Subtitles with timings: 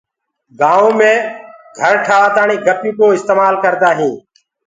[0.59, 1.13] گآئونٚ مي
[1.79, 4.17] گھر ٺآوآ تآڻي گَپي ڪو استمآل ڪردآ هينٚ۔